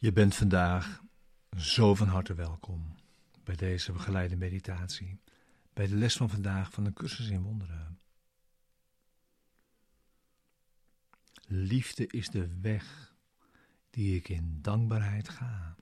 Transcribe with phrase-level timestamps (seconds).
[0.00, 1.02] Je bent vandaag
[1.56, 2.94] zo van harte welkom
[3.44, 5.20] bij deze begeleide meditatie,
[5.72, 8.00] bij de les van vandaag van de cursus in wonderen.
[11.46, 13.14] Liefde is de weg
[13.90, 15.76] die ik in dankbaarheid ga.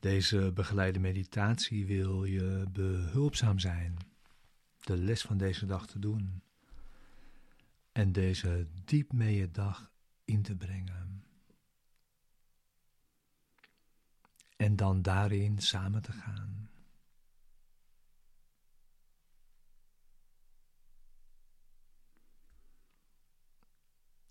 [0.00, 3.96] Deze begeleide meditatie wil je behulpzaam zijn
[4.80, 6.42] de les van deze dag te doen
[7.94, 9.92] en deze diep mee dag
[10.24, 11.24] in te brengen.
[14.56, 16.70] En dan daarin samen te gaan.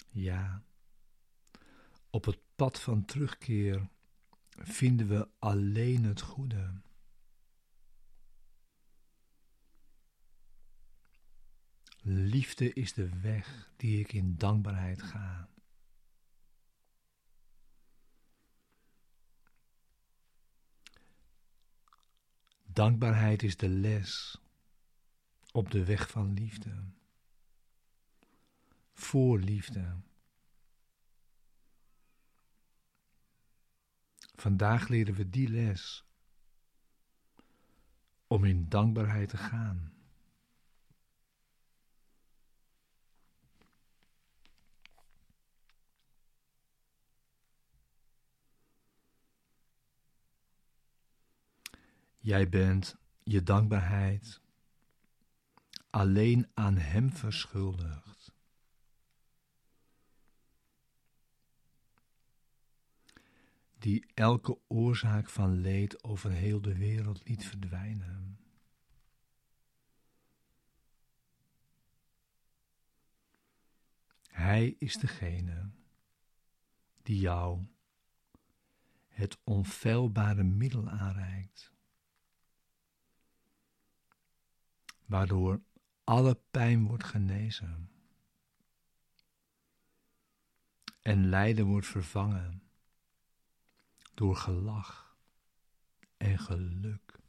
[0.10, 0.64] Ja,
[2.10, 3.90] op het pad van terugkeer
[4.50, 6.82] vinden we alleen het goede.
[12.06, 15.50] Liefde is de weg die ik in dankbaarheid ga.
[22.64, 24.42] Dankbaarheid is de les
[25.52, 26.84] op de weg van liefde.
[28.94, 29.96] Voor liefde.
[34.36, 36.06] Vandaag leren we die les
[38.28, 39.94] om in dankbaarheid te gaan.
[52.24, 54.42] Jij bent je dankbaarheid
[55.90, 58.34] alleen aan Hem verschuldigd.
[63.78, 68.40] Die elke oorzaak van leed over heel de wereld liet verdwijnen.
[74.28, 75.72] Hij is degene
[77.02, 77.66] die jou
[79.08, 81.73] het onfeilbare middel aanreikt
[85.06, 85.62] waardoor
[86.04, 87.90] alle pijn wordt genezen
[91.02, 92.64] en lijden wordt vervangen
[94.14, 95.18] door gelach
[96.18, 97.22] en geluk.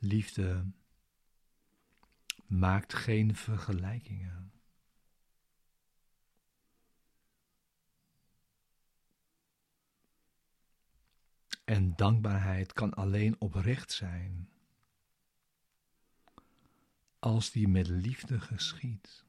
[0.00, 0.72] Liefde
[2.48, 4.52] maakt geen vergelijkingen.
[11.64, 14.48] En dankbaarheid kan alleen oprecht zijn
[17.18, 19.26] als die met liefde geschiet.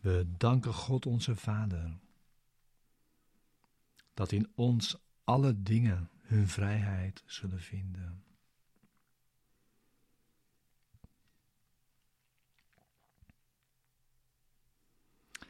[0.00, 1.98] We danken God onze Vader
[4.18, 8.24] dat in ons alle dingen hun vrijheid zullen vinden.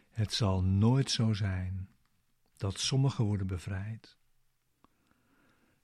[0.08, 1.88] Het zal nooit zo zijn
[2.56, 4.16] dat sommigen worden bevrijd,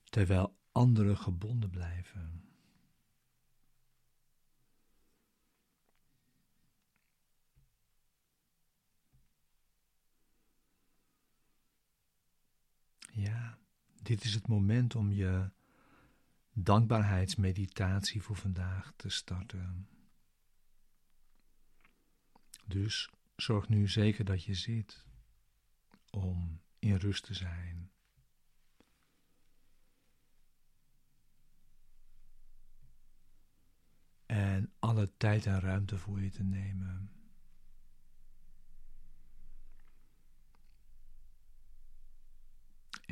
[0.04, 2.43] terwijl anderen gebonden blijven.
[13.14, 13.58] Ja,
[14.02, 15.50] dit is het moment om je
[16.52, 19.88] dankbaarheidsmeditatie voor vandaag te starten.
[22.64, 25.06] Dus zorg nu zeker dat je zit
[26.10, 27.90] om in rust te zijn.
[34.26, 37.23] En alle tijd en ruimte voor je te nemen.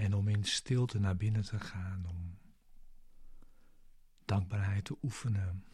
[0.03, 2.39] En om in stilte naar binnen te gaan, om
[4.25, 5.65] dankbaarheid te oefenen.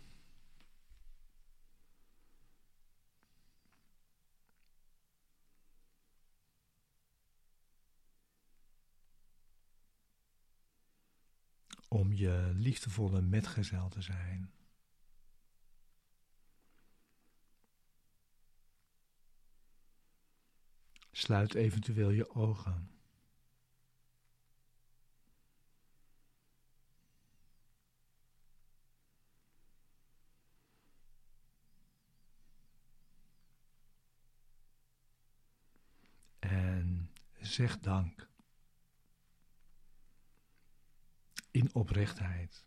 [11.88, 14.52] Om je liefdevolle metgezel te zijn.
[21.10, 22.97] Sluit eventueel je ogen.
[37.58, 38.28] zeg dank.
[41.50, 42.66] In oprechtheid.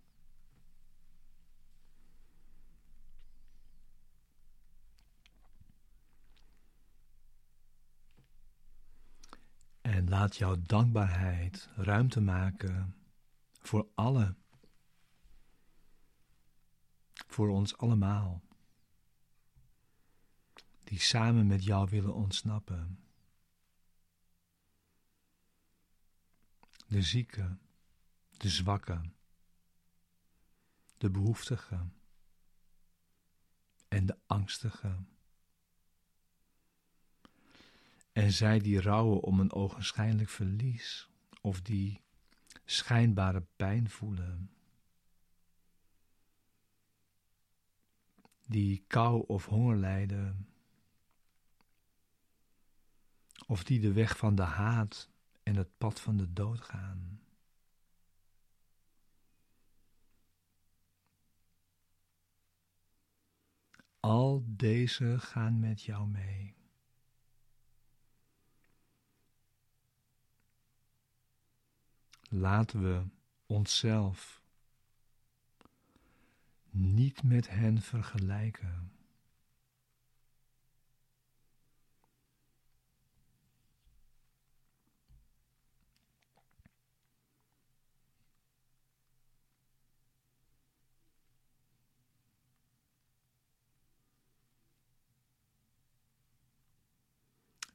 [9.82, 12.96] En laat jouw dankbaarheid ruimte maken
[13.60, 14.36] voor alle,
[17.28, 18.42] Voor ons allemaal.
[20.84, 23.11] Die samen met jou willen ontsnappen.
[26.92, 27.58] De zieke,
[28.38, 29.02] de zwakke,
[30.98, 31.88] de behoeftige
[33.88, 34.98] en de angstige.
[38.12, 41.10] En zij die rouwen om een ogenschijnlijk verlies
[41.42, 42.02] of die
[42.66, 44.52] schijnbare pijn voelen,
[48.48, 50.50] die kou of honger lijden,
[53.48, 55.11] of die de weg van de haat
[55.44, 57.22] en het pad van de dood gaan.
[64.00, 66.56] Al deze gaan met jou mee.
[72.30, 73.04] Laten we
[73.46, 74.42] onszelf
[76.70, 79.01] niet met hen vergelijken.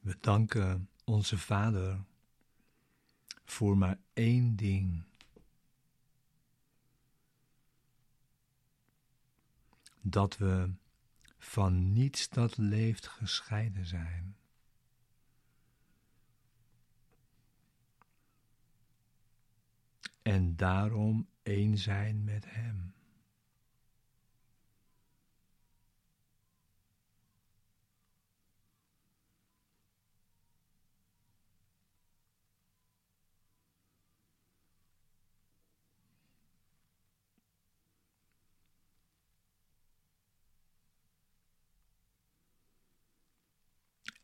[0.07, 2.03] We danken onze Vader
[3.45, 5.03] voor maar één ding.
[10.01, 10.71] Dat we
[11.37, 14.37] van niets dat leeft gescheiden zijn.
[20.21, 22.93] En daarom één zijn met Hem.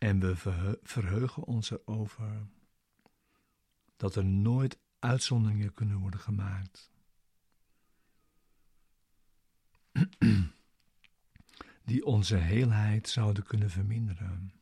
[0.03, 0.35] En we
[0.83, 2.47] verheugen ons erover
[3.97, 6.91] dat er nooit uitzonderingen kunnen worden gemaakt.
[11.85, 14.53] Die onze heelheid zouden kunnen verminderen.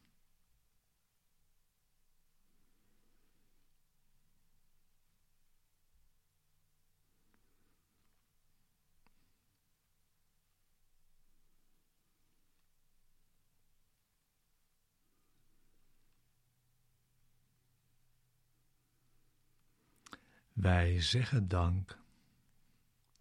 [20.53, 21.99] Wij zeggen dank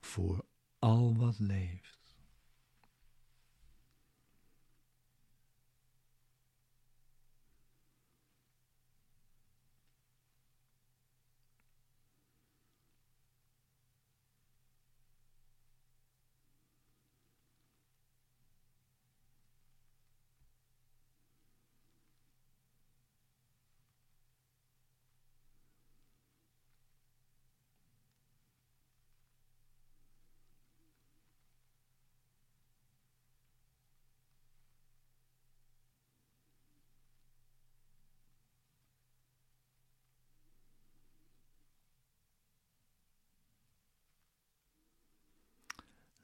[0.01, 0.45] voor
[0.79, 2.00] al wat leeft.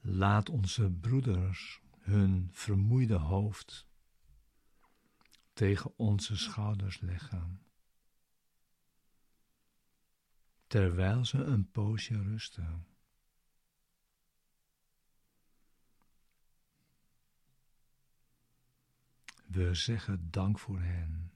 [0.09, 3.87] Laat onze broeders hun vermoeide hoofd
[5.53, 7.61] tegen onze schouders leggen,
[10.67, 12.87] terwijl ze een poosje rusten.
[19.47, 21.31] We zeggen dank voor hen.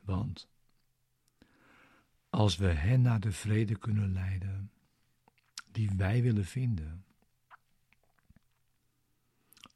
[0.00, 0.51] Want
[2.32, 4.72] als we hen naar de vrede kunnen leiden
[5.70, 7.04] die wij willen vinden,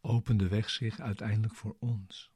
[0.01, 2.31] opent de weg zich uiteindelijk voor ons.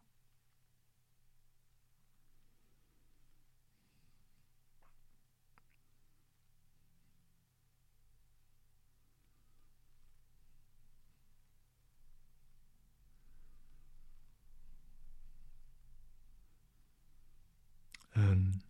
[18.10, 18.62] Een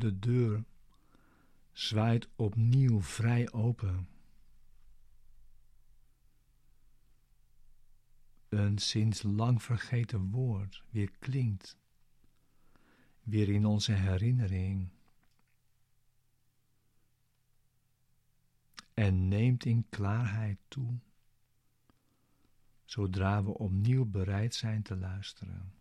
[0.00, 0.64] aloude deur
[1.72, 4.08] zwaait opnieuw vrij open.
[8.48, 11.78] Een sinds lang vergeten woord weer klinkt,
[13.22, 14.88] weer in onze herinnering.
[18.94, 20.98] En neemt in klaarheid toe,
[22.84, 25.79] zodra we opnieuw bereid zijn te luisteren.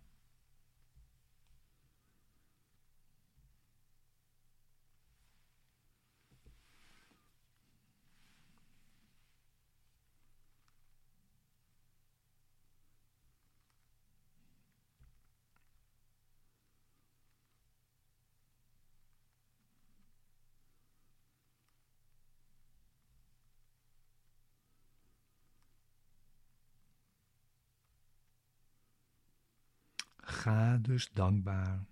[30.40, 31.86] Ga dus dankbaar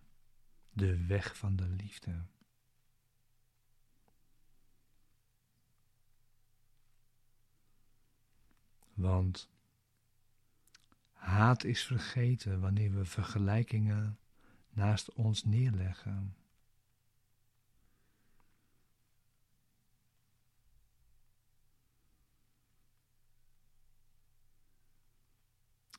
[0.72, 2.26] de weg van de liefde.
[8.94, 9.50] Want
[11.12, 14.20] haat is vergeten wanneer we vergelijkingen
[14.70, 16.36] naast ons neerleggen.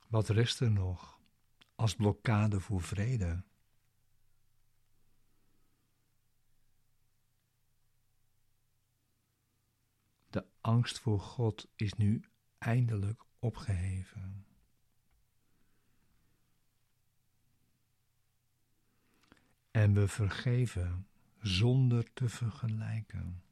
[0.06, 1.17] Wat rest er nog?
[1.78, 3.44] Als blokkade voor vrede.
[10.30, 12.24] De angst voor God is nu
[12.58, 14.46] eindelijk opgeheven.
[19.70, 21.08] En we vergeven
[21.40, 23.42] zonder te vergelijken.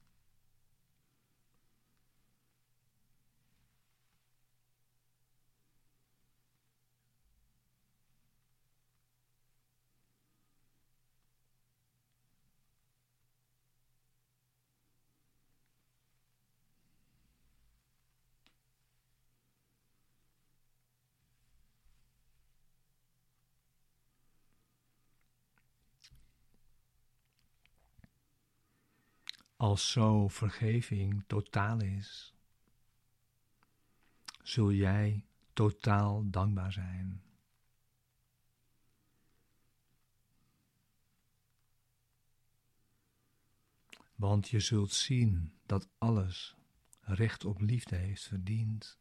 [29.56, 32.34] Als zo vergeving totaal is,
[34.42, 37.22] zul jij totaal dankbaar zijn.
[44.14, 46.56] Want je zult zien dat alles
[47.00, 48.98] recht op liefde heeft verdiend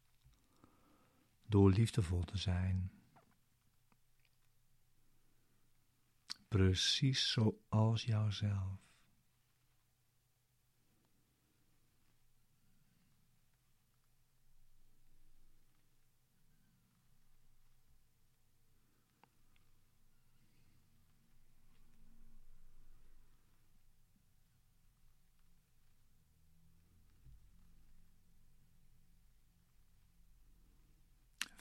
[1.45, 2.91] door liefdevol te zijn.
[6.47, 8.84] Precies zoals jouzelf.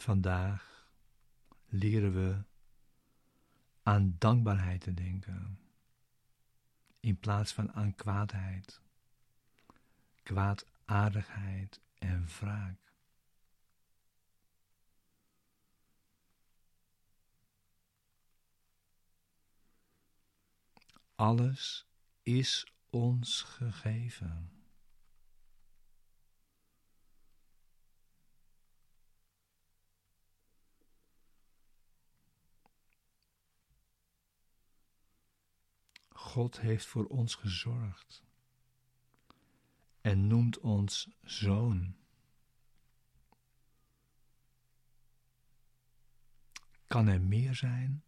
[0.04, 0.88] Vandaag
[1.66, 2.42] leren we
[3.82, 5.58] aan dankbaarheid te denken,
[7.00, 8.80] in plaats van aan kwaadheid,
[10.22, 12.92] kwaadaardigheid en wraak.
[21.14, 21.86] Alles
[22.22, 24.63] is ons gegeven.
[36.24, 38.22] God heeft voor ons gezorgd
[40.00, 41.94] en noemt ons zoon.
[46.86, 48.04] Kan er meer zijn?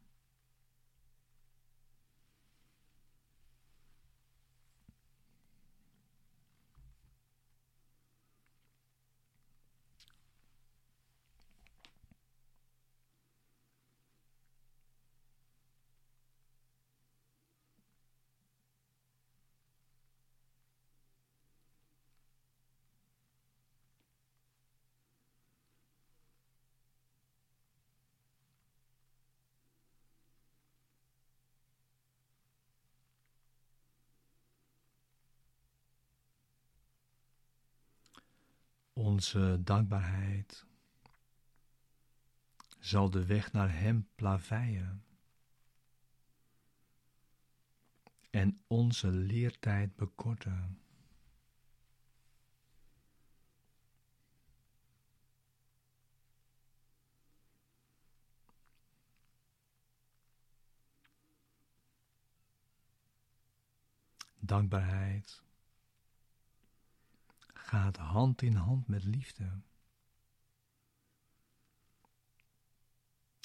[39.17, 40.67] Onze dankbaarheid
[42.79, 45.05] zal de weg naar Hem plaveien
[48.31, 50.81] en onze leertijd bekorten.
[64.39, 65.46] Dankbaarheid
[67.67, 69.61] gaat hand in hand met liefde.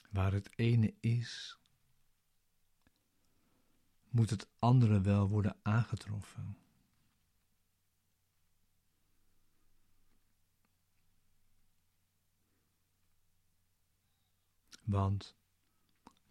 [0.10, 1.60] Waar het ene is,
[4.10, 6.58] moet het andere wel worden aangetroffen.
[14.84, 15.36] Want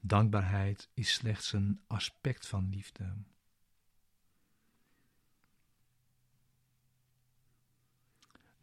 [0.00, 3.16] dankbaarheid is slechts een aspect van liefde.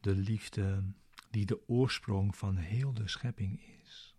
[0.08, 0.84] De liefde
[1.32, 4.16] die de oorsprong van heel de schepping is.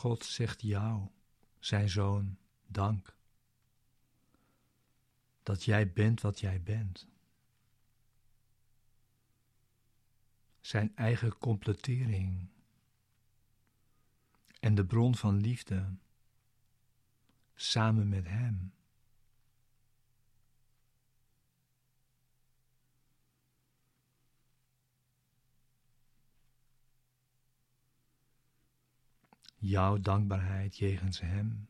[0.00, 1.08] God zegt jou,
[1.58, 3.16] zijn zoon, dank.
[5.42, 7.08] Dat jij bent wat jij bent.
[10.60, 12.48] Zijn eigen completering
[14.60, 15.94] en de bron van liefde
[17.54, 18.72] samen met Hem.
[29.62, 31.68] Jouw dankbaarheid jegens Hem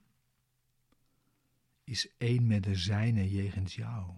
[1.84, 4.14] is één met de zijne jegens jou.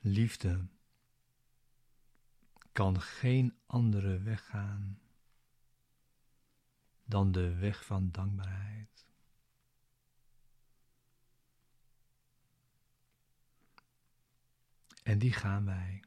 [0.00, 0.66] Liefde
[2.74, 5.00] kan geen andere weg gaan
[7.04, 9.06] dan de weg van dankbaarheid.
[15.02, 16.04] En die gaan wij,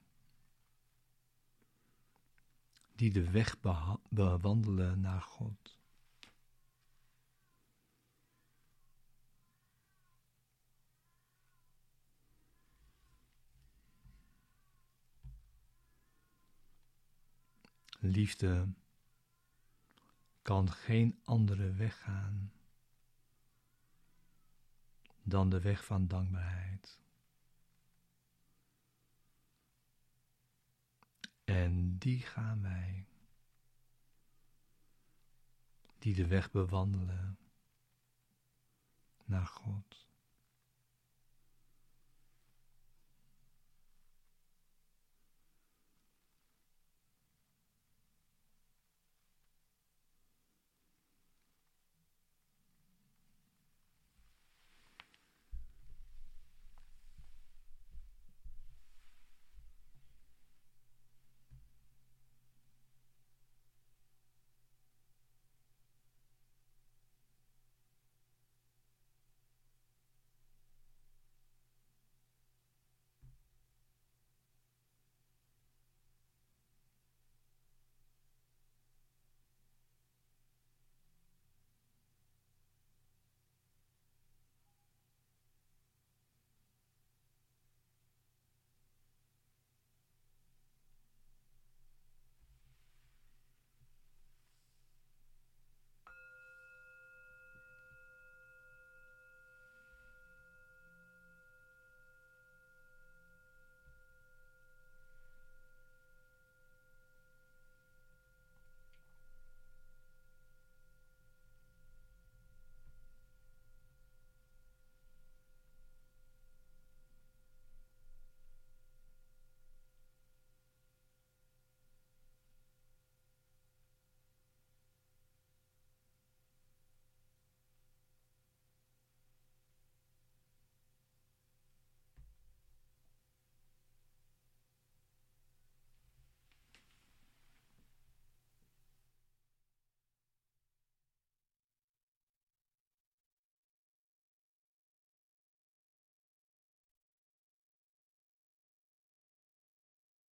[2.96, 3.56] die de weg
[4.10, 5.77] bewandelen naar God.
[18.00, 18.68] Liefde
[20.42, 22.52] kan geen andere weg gaan
[25.24, 27.00] dan de weg van dankbaarheid.
[31.44, 33.08] En die gaan wij,
[36.00, 37.38] die de weg bewandelen
[39.26, 40.08] naar God.